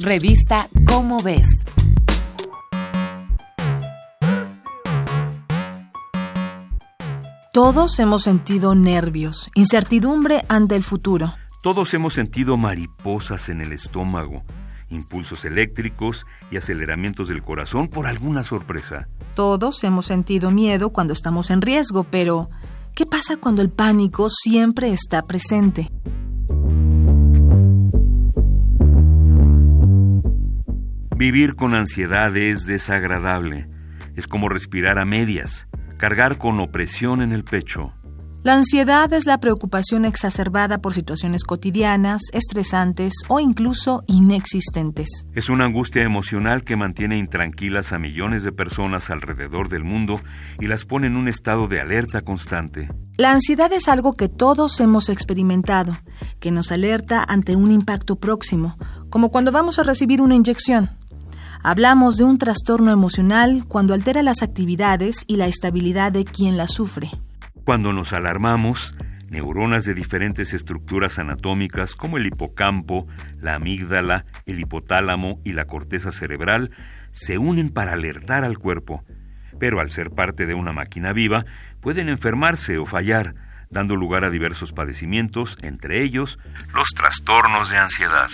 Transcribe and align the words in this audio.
Revista 0.00 0.68
Cómo 0.86 1.18
ves. 1.22 1.46
Todos 7.52 8.00
hemos 8.00 8.24
sentido 8.24 8.74
nervios, 8.74 9.50
incertidumbre 9.54 10.44
ante 10.48 10.74
el 10.74 10.82
futuro. 10.82 11.34
Todos 11.62 11.94
hemos 11.94 12.14
sentido 12.14 12.56
mariposas 12.56 13.48
en 13.48 13.60
el 13.60 13.72
estómago, 13.72 14.42
impulsos 14.90 15.44
eléctricos 15.44 16.26
y 16.50 16.56
aceleramientos 16.56 17.28
del 17.28 17.42
corazón 17.42 17.86
por 17.86 18.08
alguna 18.08 18.42
sorpresa. 18.42 19.06
Todos 19.36 19.84
hemos 19.84 20.06
sentido 20.06 20.50
miedo 20.50 20.90
cuando 20.90 21.12
estamos 21.12 21.50
en 21.50 21.62
riesgo, 21.62 22.02
pero 22.02 22.50
¿qué 22.96 23.06
pasa 23.06 23.36
cuando 23.36 23.62
el 23.62 23.70
pánico 23.70 24.28
siempre 24.28 24.92
está 24.92 25.22
presente? 25.22 25.88
Vivir 31.16 31.54
con 31.54 31.76
ansiedad 31.76 32.36
es 32.36 32.66
desagradable. 32.66 33.68
Es 34.16 34.26
como 34.26 34.48
respirar 34.48 34.98
a 34.98 35.04
medias, 35.04 35.68
cargar 35.96 36.38
con 36.38 36.58
opresión 36.58 37.22
en 37.22 37.30
el 37.30 37.44
pecho. 37.44 37.94
La 38.42 38.54
ansiedad 38.54 39.10
es 39.12 39.24
la 39.24 39.38
preocupación 39.38 40.04
exacerbada 40.04 40.78
por 40.78 40.92
situaciones 40.92 41.44
cotidianas, 41.44 42.20
estresantes 42.32 43.14
o 43.28 43.40
incluso 43.40 44.02
inexistentes. 44.06 45.24
Es 45.34 45.48
una 45.48 45.64
angustia 45.64 46.02
emocional 46.02 46.62
que 46.62 46.76
mantiene 46.76 47.16
intranquilas 47.16 47.94
a 47.94 47.98
millones 47.98 48.42
de 48.42 48.52
personas 48.52 49.08
alrededor 49.08 49.70
del 49.70 49.84
mundo 49.84 50.20
y 50.60 50.66
las 50.66 50.84
pone 50.84 51.06
en 51.06 51.16
un 51.16 51.28
estado 51.28 51.68
de 51.68 51.80
alerta 51.80 52.20
constante. 52.20 52.90
La 53.16 53.30
ansiedad 53.30 53.72
es 53.72 53.88
algo 53.88 54.12
que 54.12 54.28
todos 54.28 54.78
hemos 54.80 55.08
experimentado, 55.08 55.96
que 56.38 56.50
nos 56.50 56.70
alerta 56.70 57.24
ante 57.26 57.56
un 57.56 57.70
impacto 57.70 58.16
próximo, 58.16 58.76
como 59.08 59.30
cuando 59.30 59.52
vamos 59.52 59.78
a 59.78 59.84
recibir 59.84 60.20
una 60.20 60.34
inyección. 60.34 60.90
Hablamos 61.66 62.18
de 62.18 62.24
un 62.24 62.36
trastorno 62.36 62.92
emocional 62.92 63.64
cuando 63.66 63.94
altera 63.94 64.22
las 64.22 64.42
actividades 64.42 65.24
y 65.26 65.36
la 65.36 65.46
estabilidad 65.46 66.12
de 66.12 66.26
quien 66.26 66.58
la 66.58 66.66
sufre. 66.66 67.10
Cuando 67.64 67.94
nos 67.94 68.12
alarmamos, 68.12 68.94
neuronas 69.30 69.86
de 69.86 69.94
diferentes 69.94 70.52
estructuras 70.52 71.18
anatómicas 71.18 71.94
como 71.94 72.18
el 72.18 72.26
hipocampo, 72.26 73.06
la 73.40 73.54
amígdala, 73.54 74.26
el 74.44 74.60
hipotálamo 74.60 75.40
y 75.42 75.54
la 75.54 75.64
corteza 75.64 76.12
cerebral 76.12 76.70
se 77.12 77.38
unen 77.38 77.70
para 77.70 77.94
alertar 77.94 78.44
al 78.44 78.58
cuerpo. 78.58 79.02
Pero 79.58 79.80
al 79.80 79.88
ser 79.88 80.10
parte 80.10 80.44
de 80.44 80.52
una 80.52 80.74
máquina 80.74 81.14
viva, 81.14 81.46
pueden 81.80 82.10
enfermarse 82.10 82.76
o 82.76 82.84
fallar, 82.84 83.32
dando 83.70 83.96
lugar 83.96 84.24
a 84.24 84.30
diversos 84.30 84.74
padecimientos, 84.74 85.56
entre 85.62 86.02
ellos 86.02 86.38
los 86.74 86.90
trastornos 86.90 87.70
de 87.70 87.78
ansiedad. 87.78 88.28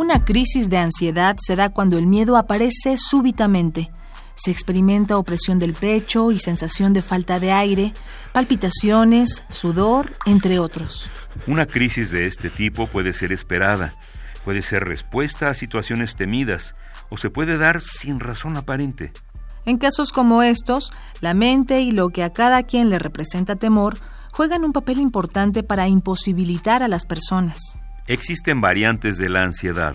Una 0.00 0.24
crisis 0.24 0.70
de 0.70 0.78
ansiedad 0.78 1.36
se 1.38 1.56
da 1.56 1.68
cuando 1.68 1.98
el 1.98 2.06
miedo 2.06 2.38
aparece 2.38 2.96
súbitamente. 2.96 3.90
Se 4.34 4.50
experimenta 4.50 5.18
opresión 5.18 5.58
del 5.58 5.74
pecho 5.74 6.32
y 6.32 6.38
sensación 6.38 6.94
de 6.94 7.02
falta 7.02 7.38
de 7.38 7.52
aire, 7.52 7.92
palpitaciones, 8.32 9.44
sudor, 9.50 10.16
entre 10.24 10.58
otros. 10.58 11.10
Una 11.46 11.66
crisis 11.66 12.10
de 12.10 12.26
este 12.26 12.48
tipo 12.48 12.86
puede 12.86 13.12
ser 13.12 13.30
esperada, 13.30 13.92
puede 14.42 14.62
ser 14.62 14.84
respuesta 14.84 15.50
a 15.50 15.54
situaciones 15.54 16.16
temidas 16.16 16.72
o 17.10 17.18
se 17.18 17.28
puede 17.28 17.58
dar 17.58 17.82
sin 17.82 18.20
razón 18.20 18.56
aparente. 18.56 19.12
En 19.66 19.76
casos 19.76 20.12
como 20.12 20.42
estos, 20.42 20.92
la 21.20 21.34
mente 21.34 21.82
y 21.82 21.90
lo 21.90 22.08
que 22.08 22.24
a 22.24 22.32
cada 22.32 22.62
quien 22.62 22.88
le 22.88 22.98
representa 22.98 23.54
temor 23.54 23.98
juegan 24.32 24.64
un 24.64 24.72
papel 24.72 24.98
importante 24.98 25.62
para 25.62 25.88
imposibilitar 25.88 26.82
a 26.82 26.88
las 26.88 27.04
personas. 27.04 27.78
Existen 28.10 28.60
variantes 28.60 29.18
de 29.18 29.28
la 29.28 29.44
ansiedad, 29.44 29.94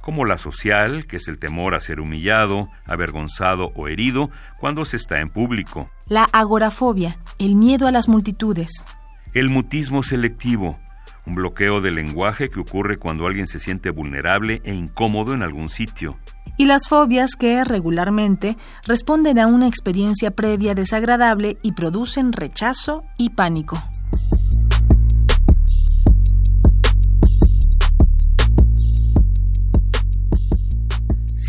como 0.00 0.24
la 0.24 0.36
social, 0.36 1.04
que 1.04 1.18
es 1.18 1.28
el 1.28 1.38
temor 1.38 1.76
a 1.76 1.80
ser 1.80 2.00
humillado, 2.00 2.66
avergonzado 2.88 3.70
o 3.76 3.86
herido 3.86 4.30
cuando 4.58 4.84
se 4.84 4.96
está 4.96 5.20
en 5.20 5.28
público. 5.28 5.88
La 6.08 6.24
agorafobia, 6.24 7.18
el 7.38 7.54
miedo 7.54 7.86
a 7.86 7.92
las 7.92 8.08
multitudes. 8.08 8.84
El 9.32 9.48
mutismo 9.48 10.02
selectivo, 10.02 10.80
un 11.24 11.36
bloqueo 11.36 11.80
del 11.80 11.94
lenguaje 11.94 12.48
que 12.48 12.58
ocurre 12.58 12.96
cuando 12.96 13.28
alguien 13.28 13.46
se 13.46 13.60
siente 13.60 13.90
vulnerable 13.90 14.60
e 14.64 14.74
incómodo 14.74 15.32
en 15.32 15.44
algún 15.44 15.68
sitio. 15.68 16.18
Y 16.56 16.64
las 16.64 16.88
fobias 16.88 17.36
que 17.36 17.62
regularmente 17.62 18.56
responden 18.88 19.38
a 19.38 19.46
una 19.46 19.68
experiencia 19.68 20.32
previa 20.32 20.74
desagradable 20.74 21.58
y 21.62 21.72
producen 21.72 22.32
rechazo 22.32 23.04
y 23.18 23.30
pánico. 23.30 23.80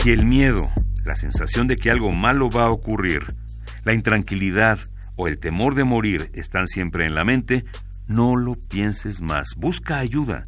Si 0.04 0.12
el 0.12 0.26
miedo, 0.26 0.68
la 1.06 1.16
sensación 1.16 1.66
de 1.66 1.78
que 1.78 1.90
algo 1.90 2.12
malo 2.12 2.50
va 2.50 2.66
a 2.66 2.72
ocurrir, 2.72 3.38
la 3.86 3.94
intranquilidad 3.94 4.78
o 5.16 5.30
el 5.30 5.40
temor 5.40 5.76
de 5.76 5.86
morir 5.86 6.30
están 6.34 6.68
siempre 6.68 7.06
en 7.06 7.16
la 7.16 7.24
mente, 7.24 7.64
no 8.06 8.36
lo 8.36 8.56
pienses 8.56 9.22
más, 9.22 9.52
busca 9.56 10.00
ayuda. 10.00 10.44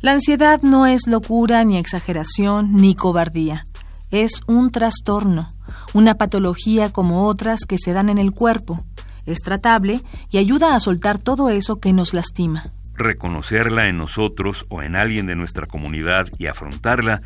La 0.00 0.12
ansiedad 0.12 0.62
no 0.62 0.86
es 0.86 1.06
locura, 1.06 1.62
ni 1.64 1.76
exageración, 1.76 2.72
ni 2.72 2.94
cobardía. 2.94 3.62
Es 4.10 4.40
un 4.46 4.70
trastorno, 4.70 5.48
una 5.92 6.14
patología 6.14 6.90
como 6.90 7.26
otras 7.26 7.66
que 7.68 7.76
se 7.76 7.92
dan 7.92 8.08
en 8.08 8.16
el 8.16 8.32
cuerpo. 8.32 8.86
Es 9.26 9.40
tratable 9.40 10.00
y 10.30 10.38
ayuda 10.38 10.74
a 10.74 10.80
soltar 10.80 11.18
todo 11.18 11.50
eso 11.50 11.78
que 11.78 11.92
nos 11.92 12.14
lastima. 12.14 12.64
Reconocerla 12.94 13.88
en 13.88 13.98
nosotros 13.98 14.64
o 14.70 14.80
en 14.80 14.96
alguien 14.96 15.26
de 15.26 15.36
nuestra 15.36 15.66
comunidad 15.66 16.26
y 16.38 16.46
afrontarla 16.46 17.20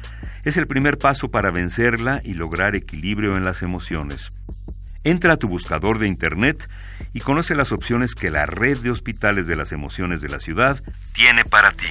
es 0.45 0.57
el 0.57 0.67
primer 0.67 0.99
paso 0.99 1.31
para 1.31 1.51
vencerla 1.51 2.21
y 2.25 2.35
lograr 2.35 2.75
equilibrio 2.75 3.37
en 3.37 3.45
las 3.45 3.63
emociones. 3.63 4.33
Entra 5.05 5.35
a 5.35 5.37
tu 5.37 5.49
buscador 5.49 5.99
de 5.99 6.07
Internet 6.07 6.69
y 7.13 7.21
conoce 7.21 7.55
las 7.55 7.73
opciones 7.73 8.15
que 8.15 8.31
la 8.31 8.47
red 8.47 8.79
de 8.79 8.91
hospitales 8.91 9.47
de 9.47 9.57
las 9.57 9.73
emociones 9.73 10.21
de 10.21 10.29
la 10.29 10.41
ciudad 10.41 10.81
tiene 11.13 11.45
para 11.45 11.73
ti. 11.73 11.87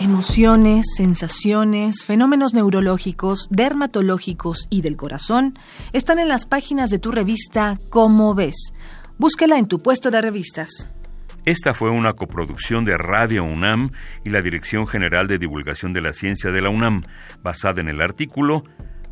Emociones, 0.00 0.86
sensaciones, 0.96 2.04
fenómenos 2.04 2.54
neurológicos, 2.54 3.46
dermatológicos 3.50 4.66
y 4.70 4.82
del 4.82 4.96
corazón 4.96 5.54
están 5.92 6.18
en 6.18 6.28
las 6.28 6.46
páginas 6.46 6.90
de 6.90 6.98
tu 6.98 7.12
revista 7.12 7.78
Cómo 7.90 8.34
ves. 8.34 8.72
Búsquela 9.18 9.58
en 9.58 9.66
tu 9.66 9.78
puesto 9.78 10.10
de 10.10 10.22
revistas. 10.22 10.88
Esta 11.46 11.72
fue 11.72 11.90
una 11.90 12.12
coproducción 12.12 12.84
de 12.84 12.96
Radio 12.98 13.44
UNAM 13.44 13.90
y 14.24 14.30
la 14.30 14.42
Dirección 14.42 14.86
General 14.86 15.26
de 15.26 15.38
Divulgación 15.38 15.92
de 15.92 16.02
la 16.02 16.12
Ciencia 16.12 16.50
de 16.50 16.60
la 16.60 16.68
UNAM, 16.68 17.02
basada 17.42 17.80
en 17.80 17.88
el 17.88 18.00
artículo 18.02 18.64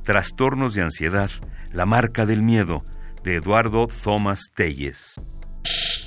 Trastornos 0.04 0.74
de 0.74 0.82
Ansiedad, 0.82 1.30
la 1.72 1.86
marca 1.86 2.26
del 2.26 2.42
miedo, 2.42 2.82
de 3.24 3.36
Eduardo 3.36 3.86
Thomas 3.86 4.44
Telles. 4.54 5.20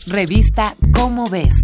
Revista 0.08 0.76
Cómo 0.94 1.26
ves. 1.30 1.56